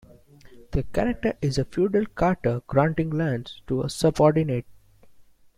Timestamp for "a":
1.59-1.65, 3.83-3.89